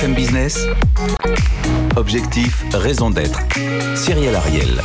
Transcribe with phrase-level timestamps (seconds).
[0.00, 0.66] BFM Business,
[1.96, 3.38] objectif, raison d'être.
[3.94, 4.82] Cyril Ariel.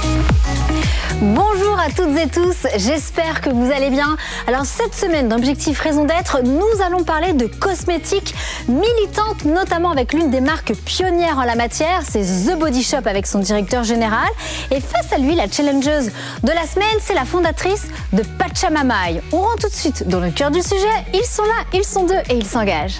[1.21, 4.17] Bonjour à toutes et tous, j'espère que vous allez bien.
[4.45, 8.35] Alors cette semaine d'Objectif Raison d'être, nous allons parler de cosmétiques
[8.67, 13.25] militantes, notamment avec l'une des marques pionnières en la matière, c'est The Body Shop avec
[13.25, 14.27] son directeur général.
[14.69, 16.11] Et face à lui, la challengeuse
[16.43, 19.21] de la semaine, c'est la fondatrice de Pachamamai.
[19.31, 22.05] On rentre tout de suite dans le cœur du sujet, ils sont là, ils sont
[22.05, 22.99] deux et ils s'engagent.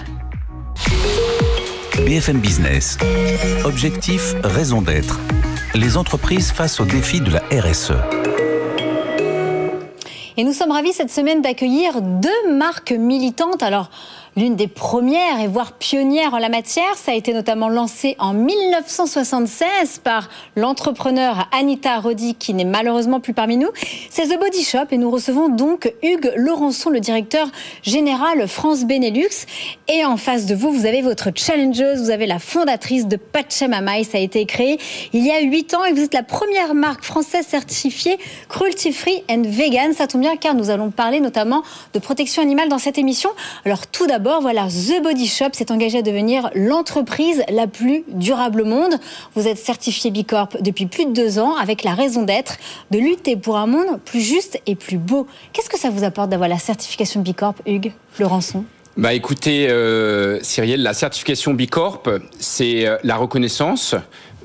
[2.04, 2.98] BFM Business.
[3.64, 5.20] Objectif, raison d'être.
[5.74, 7.94] Les entreprises face aux défis de la RSE.
[10.38, 13.64] Et nous sommes ravis cette semaine d'accueillir deux marques militantes.
[13.64, 13.90] Alors,
[14.36, 16.96] l'une des premières et voire pionnières en la matière.
[16.96, 23.34] Ça a été notamment lancé en 1976 par l'entrepreneur Anita Roddy, qui n'est malheureusement plus
[23.34, 23.70] parmi nous.
[24.10, 27.48] C'est The Body Shop et nous recevons donc Hugues Laurençon, le directeur
[27.82, 29.46] général France Benelux.
[29.88, 34.04] Et en face de vous, vous avez votre challengeuse, vous avez la fondatrice de Pachamamai.
[34.04, 34.80] Ça a été créé
[35.14, 38.18] il y a 8 ans et vous êtes la première marque française certifiée
[38.50, 39.94] cruelty free and vegan.
[39.94, 43.30] Ça tombe bien car nous allons parler notamment de protection animale dans cette émission.
[43.64, 48.62] Alors tout d'abord, voilà, The Body Shop s'est engagé à devenir l'entreprise la plus durable
[48.62, 48.96] au monde.
[49.36, 52.58] Vous êtes certifié Bicorp depuis plus de deux ans avec la raison d'être
[52.92, 55.28] de lutter pour un monde plus juste et plus beau.
[55.54, 58.66] Qu'est-ce que ça vous apporte d'avoir la certification Bicorp, Hugues Laurençon?
[58.98, 62.04] Bah écoutez, euh, Cyrielle, la certification Bicorp,
[62.40, 63.96] c'est euh, la reconnaissance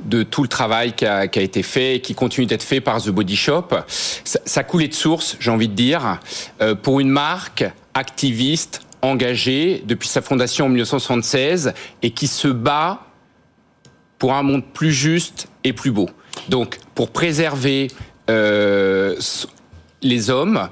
[0.05, 3.11] de tout le travail qui a, été fait et qui continue d'être fait par The
[3.11, 3.69] Body Shop.
[3.89, 6.19] Ça, ça coulait de source, j'ai envie de dire,
[6.61, 13.01] euh, pour une marque activiste, engagé depuis sa fondation en 1976 et qui se bat
[14.19, 16.11] pour un monde plus juste et plus beau.
[16.49, 17.89] Donc, pour préserver
[18.29, 19.17] euh,
[20.03, 20.69] les hommes,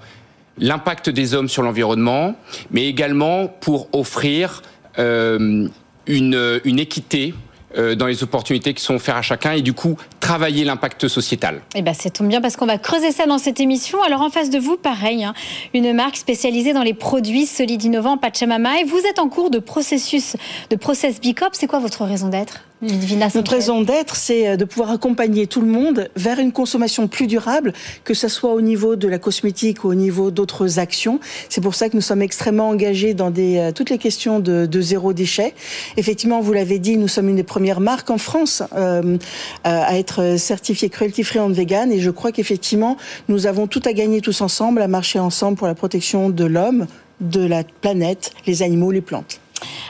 [0.58, 2.36] l'impact des hommes sur l'environnement,
[2.70, 4.62] mais également pour offrir
[4.98, 5.68] euh,
[6.06, 7.34] une, équité
[7.76, 11.60] dans les opportunités qui sont offertes à chacun et du coup travailler l'impact sociétal.
[11.74, 14.02] Eh ben, c'est tombe bien parce qu'on va creuser ça dans cette émission.
[14.02, 15.34] Alors en face de vous, pareil, hein,
[15.74, 19.58] une marque spécialisée dans les produits solides innovants Pachamama et vous êtes en cours de
[19.58, 20.36] processus
[20.70, 21.50] de process Bicop.
[21.52, 22.62] C'est quoi votre raison d'être?
[22.80, 27.26] Notre raison d'être, c'est euh, de pouvoir accompagner tout le monde vers une consommation plus
[27.26, 27.72] durable,
[28.04, 31.18] que ce soit au niveau de la cosmétique ou au niveau d'autres actions.
[31.48, 34.66] C'est pour ça que nous sommes extrêmement engagés dans des, euh, toutes les questions de,
[34.66, 35.54] de, zéro déchet.
[35.96, 39.18] Effectivement, vous l'avez dit, nous sommes une des premières marques en France euh,
[39.64, 42.96] à être certifiée cruelty free and vegan, et je crois qu'effectivement,
[43.28, 46.86] nous avons tout à gagner tous ensemble, à marcher ensemble pour la protection de l'homme,
[47.20, 49.40] de la planète, les animaux, les plantes.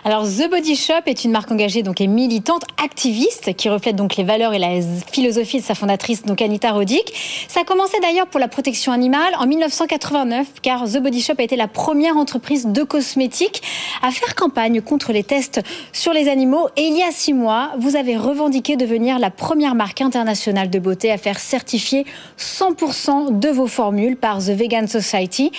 [0.05, 4.17] Alors The Body Shop est une marque engagée donc et militante, activiste, qui reflète donc
[4.17, 4.81] les valeurs et la
[5.13, 7.13] philosophie de sa fondatrice donc Anita Roddick.
[7.49, 11.43] Ça a commencé d'ailleurs pour la protection animale en 1989, car The Body Shop a
[11.43, 13.63] été la première entreprise de cosmétiques
[14.03, 15.61] à faire campagne contre les tests
[15.93, 16.69] sur les animaux.
[16.77, 20.79] Et il y a six mois, vous avez revendiqué devenir la première marque internationale de
[20.79, 22.07] beauté à faire certifier
[22.39, 25.51] 100% de vos formules par The Vegan Society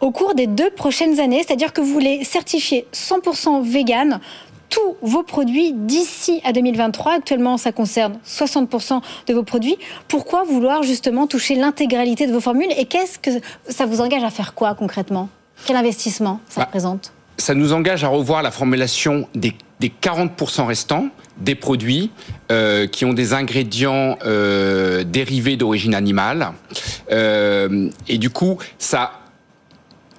[0.00, 1.42] au cours des deux prochaines années.
[1.46, 4.20] C'est-à-dire que vous voulez certifier 100% vegan
[4.74, 7.14] tous vos produits d'ici à 2023.
[7.14, 9.76] Actuellement, ça concerne 60% de vos produits.
[10.08, 13.30] Pourquoi vouloir justement toucher l'intégralité de vos formules et qu'est-ce que
[13.68, 15.28] ça vous engage à faire quoi concrètement?
[15.64, 17.12] Quel investissement ça bah, représente?
[17.36, 19.54] Ça nous engage à revoir la formulation des,
[20.02, 22.10] 40% restants des produits
[22.50, 26.52] euh, qui ont des ingrédients euh, dérivés d'origine animale.
[27.10, 29.12] Euh, et du coup, ça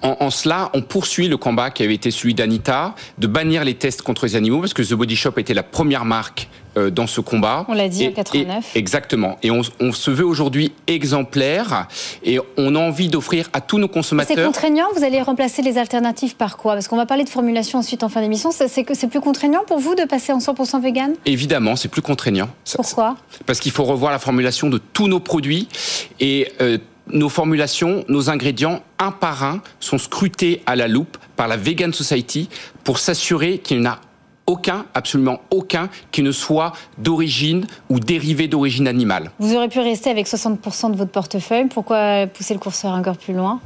[0.06, 4.02] en, cela, on poursuit le combat qui avait été celui d'Anita, de bannir les tests
[4.02, 7.22] contre les animaux, parce que The Body Shop était la première marque euh, dans ce
[7.22, 7.64] combat.
[7.68, 8.72] On l'a dit en 89.
[8.74, 9.38] exactement.
[9.42, 11.88] Et on, se veut aujourd'hui exemplaire
[12.22, 14.36] et on a envie d'offrir à tous nos consommateurs.
[14.36, 16.74] C'est contraignant Vous allez remplacer les alternatives par quoi?
[16.74, 18.50] Parce qu'on va parler de formulation ensuite en fin d'émission.
[18.52, 21.14] C'est que c'est plus contraignant pour vous de passer en 100% vegan?
[21.24, 22.50] Évidemment, c'est plus contraignant.
[22.74, 23.16] Pourquoi?
[23.46, 25.68] Parce qu'il faut revoir la formulation de tous nos produits
[26.20, 26.76] et euh,
[27.12, 31.92] nos formulations, nos ingrédients, un par un, sont scrutés à la loupe par la Vegan
[31.92, 32.48] Society
[32.84, 34.00] pour s'assurer qu'il n'y en a
[34.46, 39.30] aucun, absolument aucun, qui ne soit d'origine ou dérivé d'origine animale.
[39.38, 41.66] Vous aurez pu rester avec 60% de votre portefeuille.
[41.66, 43.60] Pourquoi pousser le curseur encore plus loin?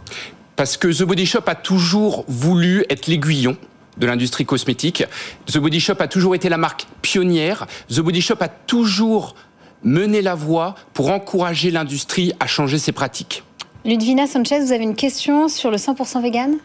[0.57, 3.57] Parce que The Body Shop a toujours voulu être l'aiguillon
[3.97, 5.05] de l'industrie cosmétique.
[5.47, 7.67] The Body Shop a toujours été la marque pionnière.
[7.89, 9.35] The Body Shop a toujours
[9.85, 13.43] mener la voie pour encourager l'industrie à changer ses pratiques.
[13.85, 16.57] Ludvina Sanchez, vous avez une question sur le 100% vegan?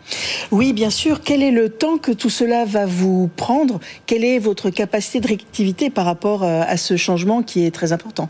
[0.52, 1.22] Oui, bien sûr.
[1.24, 3.80] Quel est le temps que tout cela va vous prendre?
[4.06, 7.94] Quelle est votre capacité de réactivité par rapport euh, à ce changement qui est très
[7.94, 8.28] important?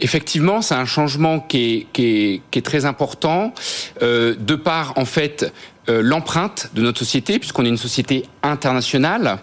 [0.00, 3.54] Effectivement, c'est un changement qui est, très important,
[4.02, 5.52] euh, de par en fait
[5.88, 9.38] euh, l'empreinte de notre société, puisqu'on est une société internationale.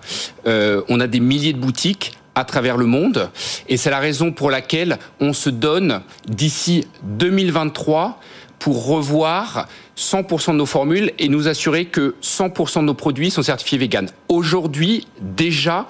[0.47, 3.29] Euh, on a des milliers de boutiques à travers le monde,
[3.67, 8.19] et c'est la raison pour laquelle on se donne d'ici 2023
[8.59, 9.67] pour revoir
[9.97, 14.07] 100% de nos formules et nous assurer que 100% de nos produits sont certifiés vegan.
[14.29, 15.87] Aujourd'hui, déjà,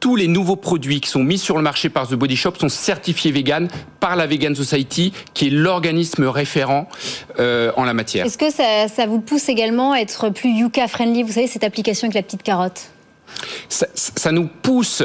[0.00, 2.68] tous les nouveaux produits qui sont mis sur le marché par The Body Shop sont
[2.68, 3.68] certifiés vegan
[4.00, 6.88] par la Vegan Society, qui est l'organisme référent
[7.38, 8.24] euh, en la matière.
[8.24, 11.64] Est-ce que ça, ça, vous pousse également à être plus Yuka friendly Vous savez, cette
[11.64, 12.90] application avec la petite carotte?
[13.68, 15.02] Ça, ça nous pousse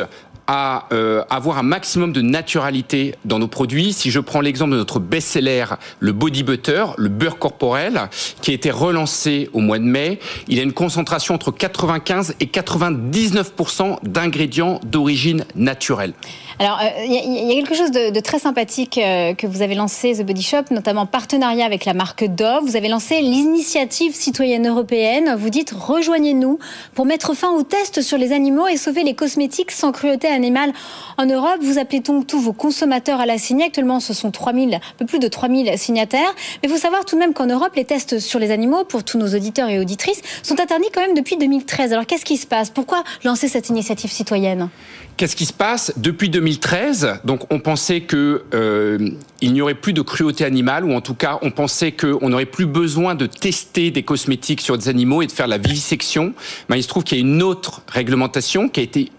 [0.47, 3.93] à euh, avoir un maximum de naturalité dans nos produits.
[3.93, 5.65] Si je prends l'exemple de notre best-seller,
[5.99, 8.09] le Body Butter, le beurre corporel,
[8.41, 12.45] qui a été relancé au mois de mai, il a une concentration entre 95 et
[12.45, 16.13] 99% d'ingrédients d'origine naturelle.
[16.59, 20.13] Alors, il euh, y, a quelque chose de, très sympathique euh, que vous avez lancé,
[20.13, 22.63] The Body Shop, notamment en partenariat avec la marque Dove.
[22.63, 25.36] Vous avez lancé l'initiative citoyenne européenne.
[25.38, 26.59] Vous dites rejoignez-nous
[26.94, 30.74] pour mettre fin aux tests sur les animaux et sauver les cosmétiques sans cruauté animale
[31.18, 31.57] en Europe.
[31.62, 33.65] Vous appelez donc tous vos consommateurs à la signer.
[33.65, 36.33] Actuellement, ce sont 3000, un peu plus de 3000 signataires.
[36.62, 39.03] Mais il faut savoir tout de même qu'en Europe, les tests sur les animaux, pour
[39.03, 41.94] tous nos auditeurs et auditrices, sont interdits quand même depuis 2013.
[41.94, 42.69] Alors, qu'est-ce qui se passe?
[42.69, 44.69] Pourquoi lancer cette initiative citoyenne?
[45.17, 49.11] Qu'est-ce qui se passe depuis 2013 Donc, on pensait que euh,
[49.41, 52.65] n'y aurait plus de cruauté animale, ou en tout cas, on pensait qu'on n'aurait plus
[52.65, 56.33] besoin de tester des cosmétiques sur des animaux et de faire la vivisection.
[56.73, 59.11] Il se trouve qu'il y a une autre réglementation qui a été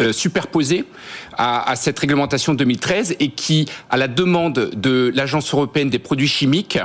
[0.00, 0.84] euh, superposée
[1.36, 5.98] à, à, cette réglementation de 2013 et qui, à la demande de l'Agence européenne des
[5.98, 6.78] produits chimiques,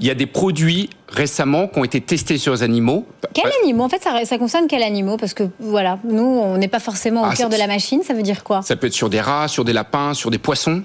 [0.00, 3.06] il y a des produits récemment qui ont été testés sur les animaux.
[3.34, 3.84] Quels euh, animaux?
[3.84, 5.16] En fait, ça, ça, concerne quels animaux?
[5.16, 8.02] Parce que voilà, nous, on n'est pas forcément au ah, cœur de la machine.
[8.02, 8.62] Ça veut dire quoi?
[8.62, 10.82] Ça peut être sur des rats, sur des lapins, sur des poissons.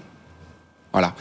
[0.92, 1.14] Voilà.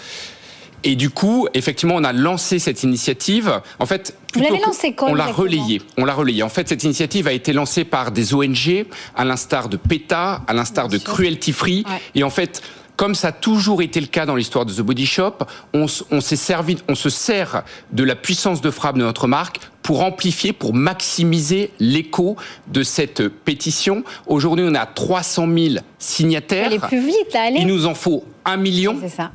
[0.87, 3.61] Et du coup, effectivement, on a lancé cette initiative.
[3.81, 5.83] En fait, vous l'avez lancée quand On l'a relayée.
[5.99, 6.45] On l'a relayée.
[6.45, 8.87] En fait, cette initiative a été lancée par des ONG,
[9.17, 11.85] à l'instar de PETA, à l'instar de Cruelty Free.
[12.15, 12.63] Et en fait,
[12.95, 15.39] comme ça a toujours été le cas dans l'histoire de The Body Shop,
[15.75, 19.59] on, on s'est servi, on se sert de la puissance de frappe de notre marque
[19.83, 22.37] pour amplifier, pour maximiser l'écho
[22.69, 24.05] de cette pétition.
[24.29, 26.67] Aujourd'hui, on a 300 000 signataires.
[26.67, 27.59] Allez plus vite, allez.
[27.63, 28.97] Il nous en faut un million.
[29.01, 29.33] C'est ça.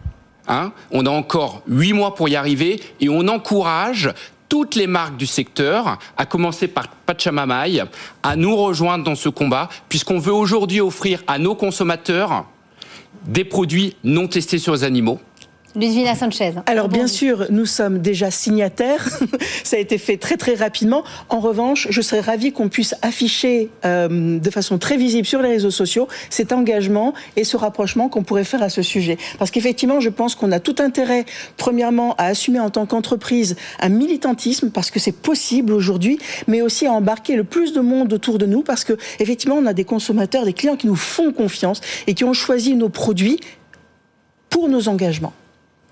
[0.52, 4.14] Hein, on a encore huit mois pour y arriver et on encourage
[4.50, 7.82] toutes les marques du secteur, à commencer par Pachamamaï,
[8.22, 12.44] à nous rejoindre dans ce combat, puisqu'on veut aujourd'hui offrir à nos consommateurs
[13.24, 15.22] des produits non testés sur les animaux
[15.76, 16.54] Ludvina Sanchez.
[16.66, 19.08] Alors bien sûr, nous sommes déjà signataires.
[19.64, 21.04] Ça a été fait très très rapidement.
[21.30, 25.50] En revanche, je serais ravie qu'on puisse afficher euh, de façon très visible sur les
[25.50, 29.18] réseaux sociaux cet engagement et ce rapprochement qu'on pourrait faire à ce sujet.
[29.40, 31.26] Parce qu'effectivement, je pense qu'on a tout intérêt,
[31.58, 36.86] premièrement, à assumer en tant qu'entreprise un militantisme parce que c'est possible aujourd'hui, mais aussi
[36.86, 39.86] à embarquer le plus de monde autour de nous parce que effectivement, on a des
[39.86, 43.40] consommateurs, des clients qui nous font confiance et qui ont choisi nos produits
[44.50, 45.34] pour nos engagements.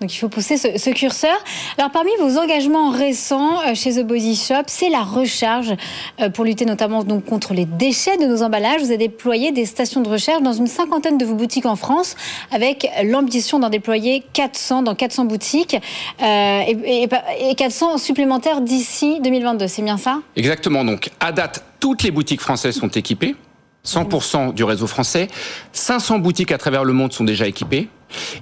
[0.00, 1.36] Donc il faut pousser ce, curseur.
[1.76, 5.74] Alors parmi vos engagements récents euh, chez The Body Shop, c'est la recharge
[6.22, 8.80] euh, pour lutter notamment donc contre les déchets de nos emballages.
[8.80, 12.16] Vous avez déployé des stations de recharge dans une cinquantaine de vos boutiques en France,
[12.50, 15.76] avec l'ambition d'en déployer 400 dans 400 boutiques
[16.22, 17.06] euh, et,
[17.38, 19.66] et 400 supplémentaires d'ici 2022.
[19.66, 20.20] C'est bien ça?
[20.34, 20.82] Exactement.
[20.82, 23.36] Donc à date, toutes les boutiques françaises sont équipées.
[23.84, 25.28] 100% du réseau français.
[25.72, 27.88] 500 boutiques à travers le monde sont déjà équipées.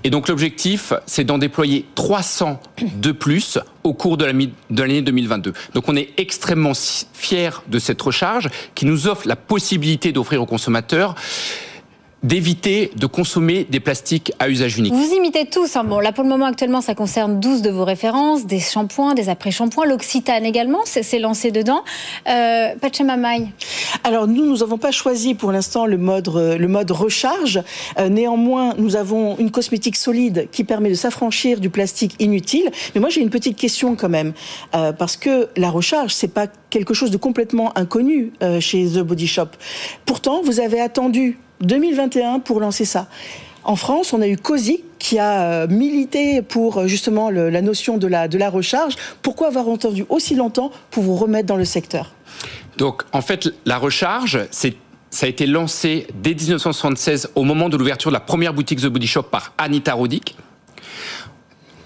[0.04, 2.60] Et donc l'objectif, c'est d'en déployer 300
[2.96, 5.52] de plus au cours de l'année 2022.
[5.74, 6.72] Donc on est extrêmement
[7.12, 11.14] fiers de cette recharge qui nous offre la possibilité d'offrir aux consommateurs
[12.22, 14.92] d'éviter de consommer des plastiques à usage unique.
[14.92, 15.76] Vous imitez tous.
[15.76, 15.84] Hein.
[15.84, 19.28] Bon, là pour le moment actuellement, ça concerne 12 de vos références, des shampoings, des
[19.28, 21.84] après-shampoings, l'Occitane également, c'est lancé dedans.
[22.28, 23.48] Euh, Pachamamaï.
[24.04, 27.62] Alors nous, nous n'avons pas choisi pour l'instant le mode le mode recharge.
[27.98, 32.70] Euh, néanmoins, nous avons une cosmétique solide qui permet de s'affranchir du plastique inutile.
[32.94, 34.32] Mais moi, j'ai une petite question quand même
[34.74, 38.98] euh, parce que la recharge, c'est pas quelque chose de complètement inconnu euh, chez The
[38.98, 39.48] Body Shop.
[40.04, 43.08] Pourtant, vous avez attendu 2021 pour lancer ça.
[43.64, 47.98] En France, on a eu COSI qui a euh, milité pour euh, justement la notion
[47.98, 48.94] de la, recharge.
[49.22, 52.14] Pourquoi avoir entendu aussi longtemps pour vous remettre dans le secteur?
[52.78, 58.10] Donc, en fait, la recharge, ça a été lancé dès 1976 au moment de l'ouverture
[58.10, 60.36] de la première boutique The Body Shop par Anita Roddick.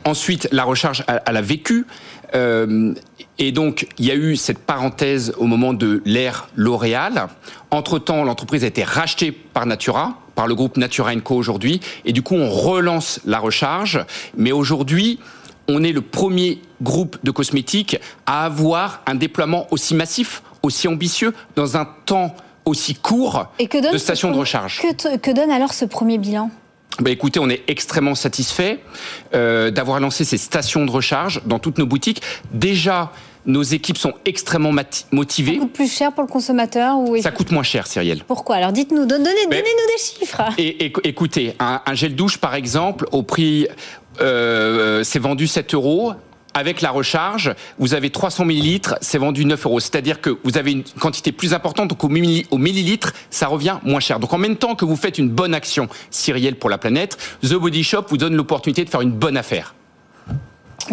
[0.05, 1.87] Ensuite, la recharge, elle, a vécu.
[2.35, 2.95] Euh,
[3.45, 7.27] et donc, il y a eu cette parenthèse au moment de l'ère L'Oréal.
[7.73, 11.81] Entre-temps, l'entreprise a été rachetée par Natura, par le groupe Natura Co aujourd'hui.
[12.05, 13.99] Et du coup, on relance la recharge.
[14.37, 15.19] Mais aujourd'hui,
[15.67, 21.35] on est le premier groupe de cosmétiques à avoir un déploiement aussi massif, aussi ambitieux,
[21.57, 24.81] dans un temps aussi court Et que donne de stations de recharge.
[24.81, 26.49] Que, que donne alors ce premier bilan?
[27.01, 28.79] Bah écoutez, on est extrêmement satisfait
[29.35, 32.23] euh, d'avoir lancé ces stations de recharge dans toutes nos boutiques.
[32.53, 33.11] Déjà,
[33.47, 34.73] nos équipes sont extrêmement
[35.11, 35.55] motivées.
[35.55, 38.23] Ça coûte plus cher pour le consommateur ou Ça coûte moins cher, Cyrielle.
[38.27, 38.57] Pourquoi?
[38.57, 39.57] Alors dites-nous, don- donnez, donnez-nous
[39.97, 40.43] des chiffres.
[40.59, 43.67] Et, et- écoutez, un, un gel douche, par exemple, au prix,
[44.21, 46.13] euh, c'est vendu 7 euros.
[46.55, 49.81] Avec la recharge, vous avez 300 millilitres, c'est vendu 9 euros.
[49.81, 52.09] C'est-à-dire que vous avez une quantité plus importante, donc au
[52.59, 54.21] millilitre, ça revient moins cher.
[54.21, 57.55] Donc en même temps que vous faites une bonne action, Cyrielle, pour la planète, The
[57.55, 59.75] Body Shop vous donne l'opportunité de faire une bonne affaire.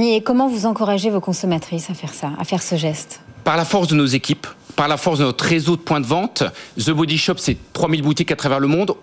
[0.01, 3.19] Et comment vous encouragez vos consommatrices à faire ça, à faire ce geste?
[3.43, 6.05] Par la force de nos équipes, par la force de notre réseau de points de
[6.05, 6.43] vente.
[6.77, 8.95] The Body Shop, c'est 3000 boutiques à travers le monde.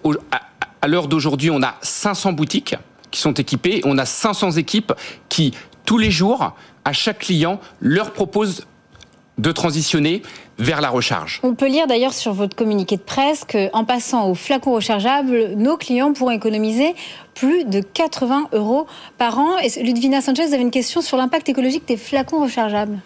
[0.81, 2.77] À l'heure d'aujourd'hui, on a 500 boutiques
[3.11, 3.83] qui sont équipées.
[3.85, 4.95] On a 500 équipes
[5.29, 5.53] qui,
[5.85, 6.55] tous les jours,
[6.87, 8.65] à chaque client, leur proposent
[9.37, 10.23] de transitionner
[10.59, 11.41] vers la recharge.
[11.43, 15.77] On peut lire d'ailleurs sur votre communiqué de presse qu'en passant au flacon rechargeable, nos
[15.77, 16.95] clients pourront économiser
[17.35, 18.87] plus de 80 euros
[19.19, 19.59] par an.
[19.59, 22.99] Et Ludvina Sanchez, vous avez une question sur l'impact écologique des flacons rechargeables.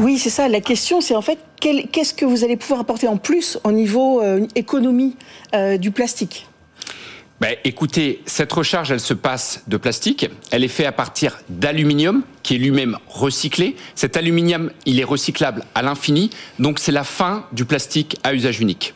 [0.00, 0.48] Oui, c'est ça.
[0.48, 4.20] La question, c'est en fait qu'est-ce que vous allez pouvoir apporter en plus au niveau
[4.20, 5.16] euh, économie
[5.54, 6.46] euh, du plastique?
[7.44, 10.30] Ben, écoutez, cette recharge, elle se passe de plastique.
[10.50, 13.76] Elle est faite à partir d'aluminium, qui est lui-même recyclé.
[13.94, 16.30] Cet aluminium, il est recyclable à l'infini.
[16.58, 18.94] Donc, c'est la fin du plastique à usage unique.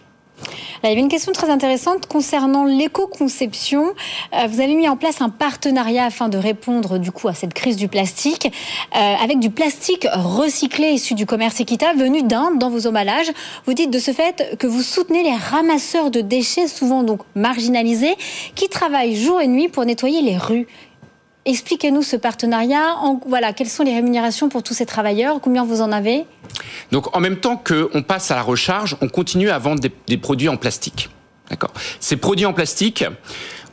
[0.82, 3.92] Il y avait une question très intéressante concernant l'éco-conception.
[4.32, 7.54] Euh, vous avez mis en place un partenariat afin de répondre du coup à cette
[7.54, 8.52] crise du plastique
[8.94, 13.30] euh, avec du plastique recyclé issu du commerce équitable venu d'Inde dans vos emballages.
[13.66, 18.14] Vous dites de ce fait que vous soutenez les ramasseurs de déchets, souvent donc marginalisés,
[18.54, 20.66] qui travaillent jour et nuit pour nettoyer les rues.
[21.48, 22.96] Expliquez-nous ce partenariat.
[23.00, 25.40] En- voilà, quelles sont les rémunérations pour tous ces travailleurs?
[25.40, 26.26] Combien vous en avez?
[26.92, 30.50] Donc, en même temps qu'on passe à la recharge, on continue à vendre des, produits
[30.50, 31.08] en plastique.
[31.48, 31.72] D'accord?
[32.00, 33.02] Ces produits en plastique,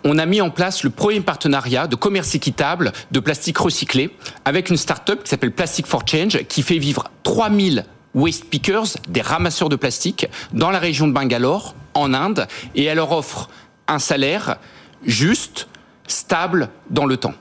[0.05, 4.09] on a mis en place le premier partenariat de commerce équitable de plastique recyclé
[4.45, 9.21] avec une start-up qui s'appelle Plastic for Change qui fait vivre 3000 waste pickers, des
[9.21, 13.49] ramasseurs de plastique, dans la région de Bangalore, en Inde, et elle leur offre
[13.89, 14.59] un salaire
[15.03, 15.67] juste,
[16.07, 17.33] stable dans le temps.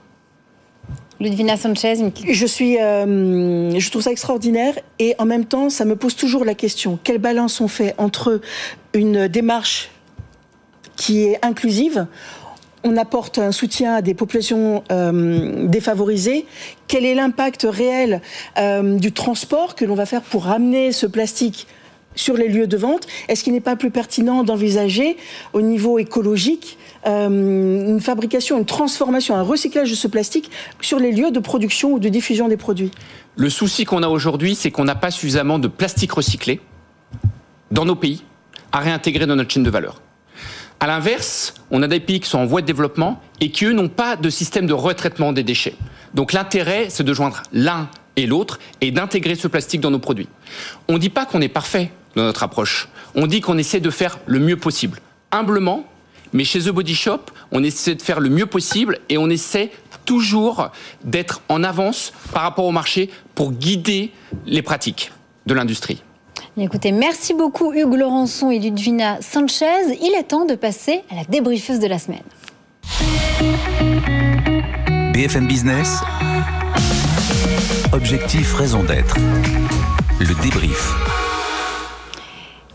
[1.21, 1.95] Ludvina Sanchez,
[2.29, 6.45] Je suis, euh, je trouve ça extraordinaire et en même temps, ça me pose toujours
[6.45, 8.41] la question quelle balance on fait entre
[8.93, 9.91] une démarche
[10.97, 12.07] qui est inclusive
[12.85, 16.45] on apporte un soutien à des populations euh, défavorisées.
[16.87, 18.21] Quel est l'impact réel
[18.59, 21.67] euh, du transport que l'on va faire pour ramener ce plastique
[22.15, 25.17] sur les lieux de vente Est-ce qu'il n'est pas plus pertinent d'envisager
[25.53, 31.13] au niveau écologique euh, une fabrication, une transformation, un recyclage de ce plastique sur les
[31.13, 32.91] lieux de production ou de diffusion des produits?
[33.37, 36.61] Le souci qu'on a aujourd'hui, c'est qu'on n'a pas suffisamment de plastique recyclé
[37.71, 38.23] dans nos pays
[38.73, 40.01] à réintégrer dans notre chaîne de valeur.
[40.81, 43.73] À l'inverse, on a des pays qui sont en voie de développement et qui, eux,
[43.73, 45.77] n'ont pas de système de retraitement des déchets.
[46.13, 50.29] Donc l'intérêt, c'est de joindre l'un et l'autre et d'intégrer ce plastique dans nos produits.
[50.89, 52.89] On ne dit pas qu'on est parfait dans notre approche.
[53.15, 55.01] On dit qu'on essaie de faire le mieux possible.
[55.31, 55.85] Humblement,
[56.33, 57.21] mais chez The Body Shop,
[57.53, 59.71] on essaie de faire le mieux possible et on essaie
[60.05, 60.71] toujours
[61.05, 64.13] d'être en avance par rapport au marché pour guider
[64.47, 65.13] les pratiques
[65.47, 66.03] de l'industrie.
[66.57, 69.99] Écoutez, merci beaucoup Hugues Laurençon et Ludvina Sanchez.
[70.01, 72.23] Il est temps de passer à la débriefeuse de la semaine.
[75.13, 76.01] BFM Business.
[77.95, 79.17] Objectif, raison d'être.
[80.19, 81.14] Le débrief.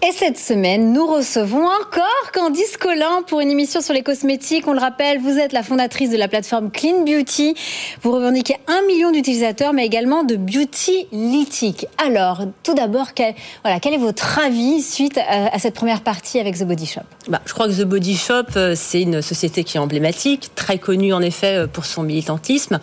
[0.01, 4.65] Et cette semaine, nous recevons encore Candice Collin pour une émission sur les cosmétiques.
[4.65, 7.53] On le rappelle, vous êtes la fondatrice de la plateforme Clean Beauty.
[8.01, 11.85] Vous revendiquez un million d'utilisateurs, mais également de beauty lithique.
[11.97, 16.39] Alors, tout d'abord, quel, voilà, quel est votre avis suite à, à cette première partie
[16.39, 17.01] avec The Body Shop?
[17.27, 20.77] Bah, je crois que The Body Shop, euh, c'est une société qui est emblématique, très
[20.77, 22.79] connue en effet euh, pour son militantisme.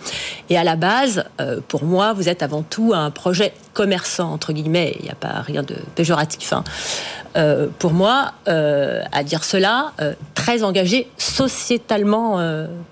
[0.50, 4.54] Et à la base, euh, pour moi, vous êtes avant tout un projet commerçant, entre
[4.54, 4.97] guillemets.
[5.00, 6.54] Il n'y a pas rien de péjoratif.
[6.54, 6.64] hein.
[7.37, 12.40] Euh, pour moi, euh, à dire cela, euh, très engagé sociétalement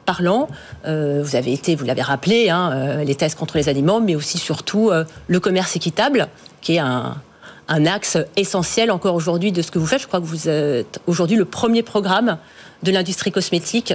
[0.05, 0.49] parlant.
[0.85, 4.91] Vous avez été, vous l'avez rappelé, hein, les tests contre les aliments, mais aussi surtout
[5.27, 6.29] le commerce équitable,
[6.61, 10.03] qui est un axe essentiel encore aujourd'hui de ce que vous faites.
[10.03, 12.37] Je crois que vous êtes aujourd'hui le premier programme
[12.85, 13.93] de l'industrie cosmétique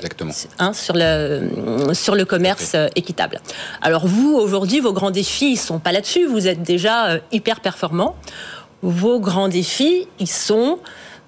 [0.57, 3.39] hein, sur, le, sur le commerce euh, équitable.
[3.81, 6.25] Alors vous, aujourd'hui, vos grands défis, ils sont pas là-dessus.
[6.25, 8.15] Vous êtes déjà euh, hyper performant.
[8.81, 10.79] Vos grands défis, ils sont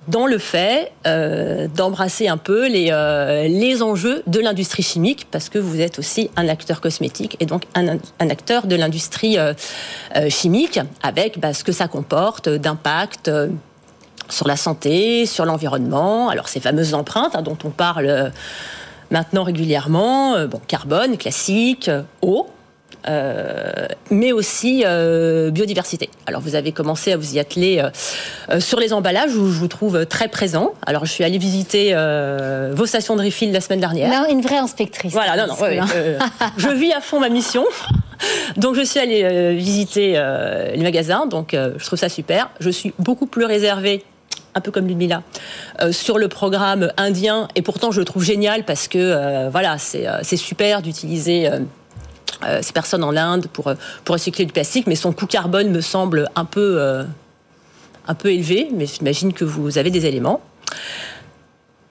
[0.07, 5.47] dans le fait euh, d'embrasser un peu les, euh, les enjeux de l'industrie chimique, parce
[5.49, 9.53] que vous êtes aussi un acteur cosmétique et donc un, un acteur de l'industrie euh,
[10.29, 13.29] chimique, avec bah, ce que ça comporte d'impact
[14.31, 16.29] sur la santé, sur l'environnement.
[16.29, 18.31] Alors ces fameuses empreintes hein, dont on parle
[19.11, 21.89] maintenant régulièrement, bon, carbone classique,
[22.21, 22.47] eau.
[23.07, 26.09] Euh, mais aussi euh, biodiversité.
[26.27, 27.83] Alors vous avez commencé à vous y atteler
[28.49, 30.73] euh, sur les emballages où je vous trouve très présent.
[30.85, 31.95] Alors je suis allée visiter
[32.73, 34.09] vos stations de refill la semaine dernière.
[34.09, 35.11] Non, une vraie inspectrice.
[35.11, 35.55] Voilà, non, non,
[36.57, 37.65] je vis à fond ma mission.
[38.57, 40.13] Donc je suis allée visiter
[40.75, 42.49] les magasins, donc je trouve ça super.
[42.59, 44.03] Je suis beaucoup plus réservée
[44.55, 45.23] un peu comme Ludmilla,
[45.81, 47.47] euh, sur le programme indien.
[47.55, 51.49] Et pourtant, je le trouve génial parce que, voilà, c'est super d'utiliser
[52.43, 55.69] euh, ces personnes en Inde pour, euh, pour recycler du plastique, mais son coût carbone
[55.69, 57.03] me semble un peu, euh,
[58.07, 60.41] un peu élevé, mais j'imagine que vous avez des éléments.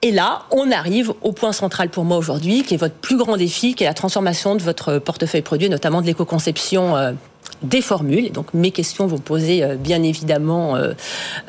[0.01, 3.37] Et là, on arrive au point central pour moi aujourd'hui, qui est votre plus grand
[3.37, 7.15] défi, qui est la transformation de votre portefeuille produit, notamment de l'éco-conception
[7.61, 8.25] des formules.
[8.25, 10.77] Et donc mes questions vont poser bien évidemment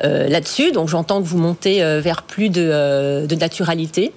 [0.01, 0.71] là-dessus.
[0.71, 4.13] Donc j'entends que vous montez vers plus de, naturalité.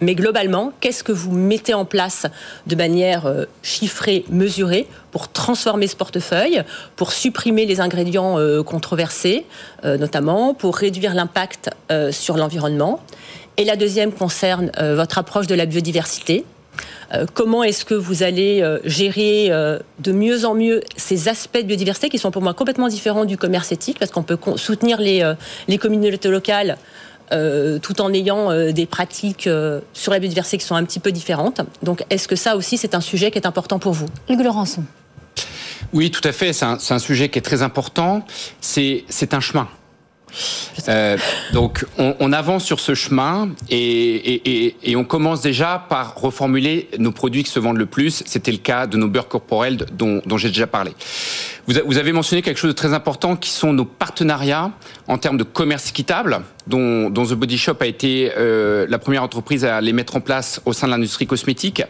[0.00, 2.26] Mais globalement, qu'est-ce que vous mettez en place
[2.66, 6.62] de manière euh, chiffrée, mesurée, pour transformer ce portefeuille,
[6.96, 9.46] pour supprimer les ingrédients euh, controversés,
[9.84, 11.70] euh, notamment pour réduire l'impact
[12.10, 13.00] sur l'environnement?
[13.56, 16.44] Et la deuxième concerne votre approche de la biodiversité.
[17.34, 19.50] Comment est-ce que vous allez gérer
[19.98, 23.36] de mieux en mieux ces aspects de biodiversité qui sont pour moi complètement différents du
[23.36, 25.32] commerce éthique, parce qu'on peut soutenir les,
[25.68, 26.76] les communautés locales
[27.32, 31.00] euh, tout en ayant euh, des pratiques euh, sur la biodiversité qui sont un petit
[31.00, 31.62] peu différentes.
[31.82, 34.06] Donc, est-ce que ça aussi, c'est un sujet qui est important pour vous?
[34.28, 34.84] Hugues Laurençon.
[35.94, 36.52] Oui, tout à fait.
[36.52, 38.26] C'est un, un, sujet qui est très important.
[38.60, 39.68] C'est un chemin.
[40.88, 41.16] Euh,
[41.52, 47.50] donc on, avance sur ce chemin et, on commence déjà par reformuler nos produits qui
[47.50, 48.22] se vendent le plus.
[48.26, 50.92] C'était le cas de nos beurres corporels dont, j'ai déjà parlé.
[51.66, 54.72] Vous, avez mentionné quelque chose de très important qui sont nos partenariats
[55.08, 59.22] en termes de commerce équitable, dont, dont The Body Shop a été euh, la première
[59.22, 61.82] entreprise à les mettre en place au sein de l'industrie cosmétique.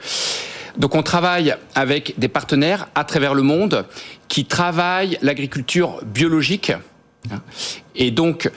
[0.76, 3.84] Donc on travaille avec des partenaires à travers le monde
[4.28, 6.72] qui travaillent l'agriculture biologique
[7.94, 8.50] et donc,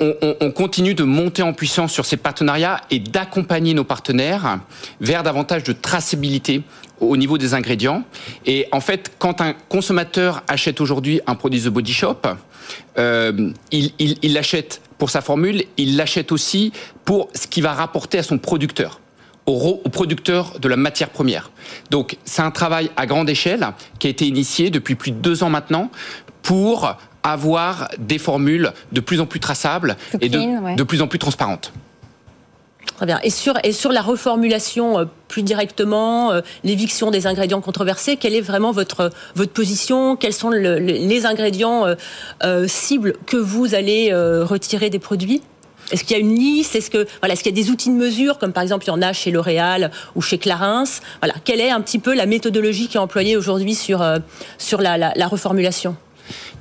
[0.00, 4.60] on, continue de monter en puissance sur ces partenariats et d'accompagner nos partenaires
[5.00, 6.62] vers davantage de traçabilité
[7.00, 8.04] au niveau des ingrédients.
[8.46, 12.20] Et en fait, quand un consommateur achète aujourd'hui un produit The Body Shop,
[12.96, 16.72] euh, il l'achète pour sa formule, il l'achète aussi
[17.04, 19.00] pour ce qu'il va rapporter à son producteur
[19.48, 21.50] au, producteur de la matière première.
[21.90, 23.66] Donc c'est un travail à grande échelle
[23.98, 25.90] qui a été initié depuis plus de deux ans maintenant
[26.42, 26.96] pour
[27.32, 31.72] avoir des formules de plus en plus traçables et de, de plus en plus transparentes.
[32.96, 33.20] Très bien.
[33.22, 38.34] Et sur, et sur la reformulation euh, plus directement, euh, l'éviction des ingrédients controversés, quelle
[38.34, 40.16] est vraiment votre, votre position?
[40.16, 41.86] Quels sont les ingrédients
[42.42, 45.42] euh, cibles que vous allez retirer des produits?
[45.92, 46.74] Est-ce qu'il y a une liste?
[46.74, 48.88] Est-ce que voilà, est-ce qu'il y a des outils de mesure comme par exemple il
[48.88, 50.84] y en a chez L'Oréal ou chez Clarins?
[51.20, 54.04] Voilà, quelle est un petit peu la méthodologie qui est employée aujourd'hui sur
[54.58, 55.96] sur la, la reformulation?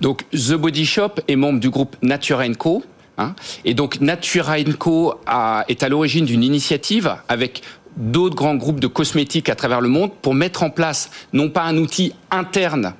[0.01, 2.84] Donc The Body Shop est membre du groupe Natura Co.
[3.19, 3.34] Hein,
[3.65, 7.63] et donc Natura Co a, est à l'origine d'une initiative avec
[7.95, 11.63] d'autres grands groupes de cosmétiques à travers le monde pour mettre en place non pas
[11.63, 12.93] un outil interne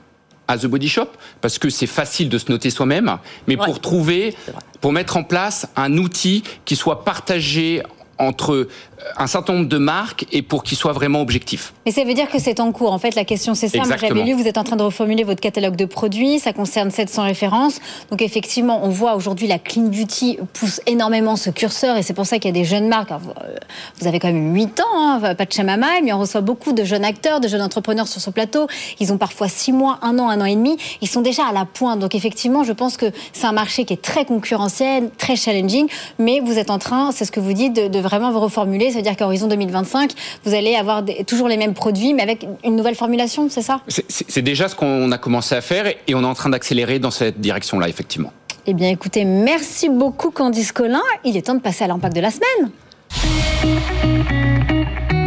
[0.48, 1.10] à The Body Shop,
[1.42, 4.34] parce que c'est facile de se noter soi-même, mais pour trouver,
[4.80, 7.84] pour mettre en place un outil qui soit partagé
[8.20, 8.70] entre euh,
[9.18, 11.74] un certain nombre de marques et pour qu'ils soient vraiment objectifs.
[11.86, 12.92] Mais ça veut dire que c'est en cours.
[12.92, 13.84] En fait, la question c'est ça.
[13.84, 16.40] J'avais lu, vous êtes en train de reformuler votre catalogue de produits.
[16.40, 17.80] Ça concerne 700 références.
[18.10, 22.26] Donc effectivement, on voit aujourd'hui la clean beauty pousse énormément ce curseur et c'est pour
[22.26, 23.12] ça qu'il y a des jeunes marques.
[23.12, 23.56] Euh,
[24.00, 26.84] vous avez quand même 8 ans, hein, pas de chamama, mais on reçoit beaucoup de
[26.84, 28.68] jeunes acteurs, de jeunes entrepreneurs sur ce plateau.
[29.00, 30.78] Ils ont parfois 6 mois, 1 an, 1 an et demi.
[31.02, 32.00] Ils sont déjà à la pointe.
[32.00, 35.88] Donc effectivement, je pense que c'est un marché qui est très concurrentiel, très challenging.
[36.20, 38.92] Mais vous êtes en train, c'est ce que vous dites, de, de vraiment vous reformuler.
[38.92, 40.12] Ça veut dire qu'à horizon 2025,
[40.46, 43.82] vous allez avoir toujours les mêmes produits, mais avec une nouvelle formulation, c'est ça?
[43.88, 47.12] C'est déjà ce qu'on a commencé à faire et on est en train d'accélérer dans
[47.12, 48.32] cette direction-là, effectivement.
[48.66, 51.02] Eh bien, écoutez, merci beaucoup, Candice Collin.
[51.24, 52.72] Il est temps de passer à l'impact de la semaine.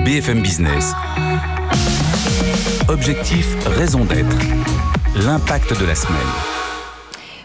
[0.04, 0.92] BFM Business.
[2.88, 4.36] Objectif, raison d'être.
[5.24, 6.59] L'impact de la semaine.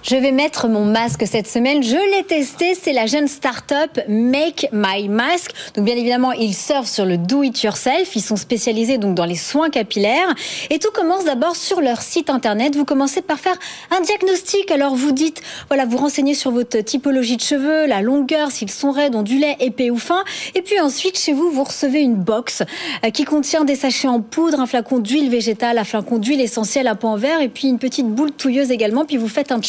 [0.08, 1.82] Je vais mettre mon masque cette semaine.
[1.82, 2.76] Je l'ai testé.
[2.80, 5.50] C'est la jeune start-up Make My Mask.
[5.74, 8.16] Donc, bien évidemment, ils surfent sur le do it yourself.
[8.16, 10.36] Ils sont spécialisés donc dans les soins capillaires.
[10.70, 12.76] Et tout commence d'abord sur leur site internet.
[12.76, 13.56] Vous commencez par faire
[13.90, 14.70] un diagnostic.
[14.70, 18.92] Alors, vous dites, voilà, vous renseignez sur votre typologie de cheveux, la longueur, s'ils sont
[18.92, 20.24] raides, ondulés, épais ou fins.
[20.54, 22.62] Et puis ensuite, chez vous, vous recevez une box
[23.04, 26.88] euh, qui contient des sachets en poudre, un flacon d'huile végétale, un flacon d'huile essentielle
[26.88, 29.04] à pot en verre et puis une petite boule touilleuse également.
[29.06, 29.60] Puis vous faites un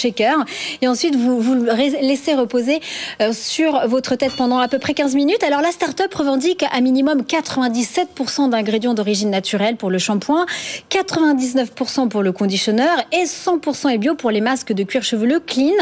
[0.83, 2.81] et ensuite vous, vous le laissez reposer
[3.21, 5.43] euh, sur votre tête pendant à peu près 15 minutes.
[5.43, 10.47] Alors la start-up revendique à minimum 97% d'ingrédients d'origine naturelle pour le shampoing,
[10.91, 15.73] 99% pour le conditionneur et 100% est bio pour les masques de cuir chevelu clean.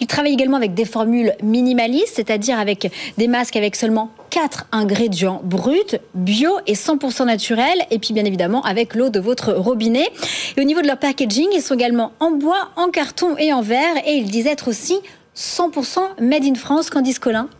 [0.00, 5.42] Il travaille également avec des formules minimalistes, c'est-à-dire avec des masques avec seulement 4 ingrédients
[5.44, 10.08] bruts, bio et 100% naturels, et puis bien évidemment avec l'eau de votre robinet.
[10.56, 13.60] Et au niveau de leur packaging, ils sont également en bois, en carton et en
[13.60, 14.98] verre, et ils disent être aussi
[15.36, 17.50] 100% made in France, Candice Colin.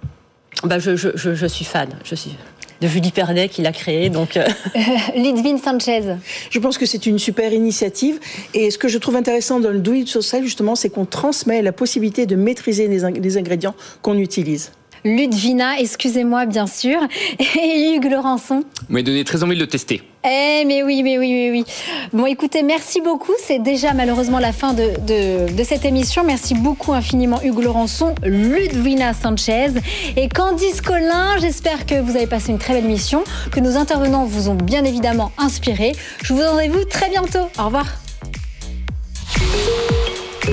[0.65, 2.37] Bah je, je, je, suis fan, je suis
[2.81, 4.09] de Julie Pernet qui l'a créé.
[4.09, 4.49] Donc, euh.
[5.63, 6.17] Sanchez.
[6.49, 8.19] Je pense que c'est une super initiative.
[8.55, 11.61] Et ce que je trouve intéressant dans le Do It Yourself, justement, c'est qu'on transmet
[11.61, 14.73] la possibilité de maîtriser les ingrédients qu'on utilise.
[15.05, 17.01] Ludvina, excusez-moi bien sûr,
[17.39, 18.63] et Hugues Laurençon.
[18.89, 20.03] Vous m'avez donné très envie de le tester.
[20.25, 21.65] Eh mais oui, mais oui, oui, oui.
[22.13, 23.33] Bon écoutez, merci beaucoup.
[23.45, 24.93] C'est déjà malheureusement la fin de,
[25.53, 26.23] de, cette émission.
[26.25, 29.73] Merci beaucoup infiniment Hugues Laurençon, Ludvina Sanchez
[30.17, 31.39] et Candice Collin.
[31.41, 34.85] J'espère que vous avez passé une très belle mission, que nos intervenants vous ont bien
[34.85, 35.93] évidemment inspiré.
[36.23, 37.49] Je vous donne rendez-vous très bientôt.
[37.59, 37.87] Au revoir.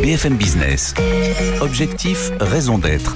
[0.01, 0.93] BFM Business.
[1.61, 3.15] Objectif, raison d'être